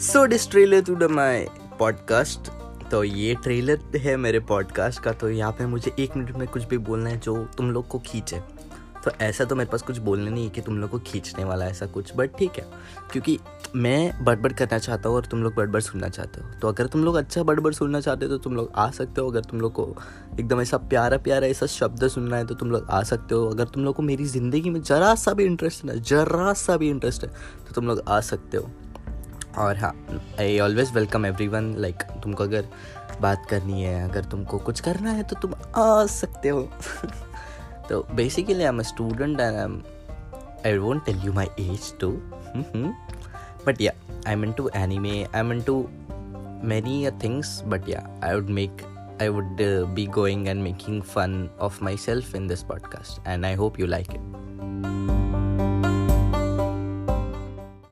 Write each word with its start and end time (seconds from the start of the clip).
So 0.00 0.24
this 0.24 0.48
trailer 0.50 0.82
to 0.82 0.94
the 0.96 1.04
my 1.04 1.44
podcast 1.78 2.48
तो 2.90 3.02
ये 3.04 3.34
trailer 3.34 3.96
है 3.96 4.16
मेरे 4.16 4.38
पॉडकास्ट 4.40 5.00
का 5.02 5.12
तो 5.12 5.28
यहाँ 5.30 5.52
पे 5.52 5.66
मुझे 5.66 5.92
एक 5.98 6.16
मिनट 6.16 6.36
में 6.36 6.46
कुछ 6.48 6.64
भी 6.68 6.78
बोलना 6.78 7.10
है 7.10 7.18
जो 7.20 7.36
तुम 7.56 7.70
लोग 7.70 7.86
को 7.88 7.98
खींचे। 7.98 8.38
तो 9.04 9.10
ऐसा 9.20 9.44
तो 9.44 9.56
मेरे 9.56 9.70
पास 9.70 9.82
कुछ 9.82 9.98
बोलने 9.98 10.30
नहीं 10.30 10.44
है 10.44 10.50
कि 10.50 10.60
तुम 10.60 10.78
लोग 10.78 10.90
को 10.90 10.98
खींचने 10.98 11.44
वाला 11.44 11.66
ऐसा 11.66 11.86
कुछ 11.86 12.12
बट 12.16 12.36
ठीक 12.38 12.58
है। 12.58 12.64
क्योंकि 13.12 13.38
मैं 13.76 14.24
बड़बड़ 14.24 14.52
करना 14.52 14.78
चाहता 14.78 15.08
हूँ 15.08 15.16
और 15.16 15.26
तुम 15.26 15.42
लोग 15.42 15.54
बड़बड़ 15.54 15.80
सुनना 15.80 16.08
चाहते 16.08 16.40
हो। 16.40 16.50
तो 16.60 16.68
अगर 16.68 16.86
तुम 16.86 17.04
लोग 17.04 17.16
अच्छा 17.16 17.42
बड़बड़ 17.42 17.72
सुनना 17.74 18.00
चाहते 18.00 18.26
हो 18.26 18.30
तो 18.30 18.38
तुम 18.38 18.56
लोग 18.56 18.72
आ 18.74 18.90
सकते 18.90 19.20
हो। 19.20 19.30
अगर 19.30 19.40
तुम 19.40 19.60
लोग 19.60 19.72
को 19.72 19.88
एकदम 20.40 20.60
ऐसा 20.60 20.76
प्यारा 20.76 21.16
प्यारा 21.18 21.46
ऐसा 21.46 21.66
शब्द 21.68 22.08
सुनना 22.08 22.36
है 22.36 22.46
तो 22.46 22.54
तुम 22.54 22.70
लोग 22.70 22.86
आ 22.90 23.02
सकते 23.02 23.34
हो। 23.34 23.46
अगर 23.46 23.64
तुम 23.64 23.84
लोग 23.84 23.96
को 23.96 24.02
मेरी 24.02 24.24
ज़िंदगी 24.26 24.70
में 24.70 24.82
ज़रा 24.82 25.14
सा 25.14 25.32
भी 25.32 25.44
इंटरेस्ट 25.44 25.84
है 25.84 26.00
जरा 26.00 26.52
सा 26.54 26.76
भी 26.76 26.88
इंटरेस्ट 26.88 27.24
है 27.24 27.30
तो 27.66 27.74
तुम 27.74 27.86
लोग 27.86 28.02
आ 28.08 28.20
सकते 28.22 28.56
हो। 28.56 28.70
और 29.58 29.76
हाँ 29.76 30.06
I 30.40 30.60
always 30.60 30.94
welcome 30.94 31.26
everyone 31.48 31.74
like 31.74 32.02
तुमको 32.02 32.44
अगर 32.44 32.68
बात 33.20 33.46
करनी 33.46 33.82
है, 33.82 34.10
अगर 34.10 34.24
तुमको 34.24 34.58
कुछ 34.58 34.80
करना 34.80 35.10
है 35.10 35.22
तो 35.22 35.36
तुम 35.36 35.54
आ 35.76 36.06
सकते 36.06 36.48
हो। 36.48 36.62
तो 37.88 38.06
basically 38.14 38.54
I 38.54 38.68
am 38.68 38.82
student 38.82 39.40
and 39.40 39.82
I 40.66 40.72
I 40.72 40.78
won't 40.78 41.04
tell 41.04 41.20
you 41.24 41.32
my 41.32 41.46
age 41.60 41.98
too 41.98 42.12
but 43.66 43.80
yeah 43.80 43.92
I 44.28 44.34
mean 44.34 44.52
to 44.52 44.70
anime 44.74 45.24
I 45.24 45.42
mean 45.42 45.62
to 45.62 45.88
many 46.64 47.10
things 47.10 47.62
but 47.62 47.88
yeah 47.88 48.20
I 48.24 48.34
would 48.34 48.46
make 48.46 48.76
I 49.22 49.28
would 49.28 49.56
be 49.94 50.06
going 50.06 50.48
and 50.48 50.62
making 50.62 51.02
fun 51.02 51.50
of 51.60 51.84
myself 51.96 52.34
in 52.34 52.46
this 52.46 52.62
podcast 52.62 53.28
and 53.28 53.44
I 53.44 53.54
hope 53.54 53.80
you 53.80 53.86
like 53.86 54.10
it 54.10 54.49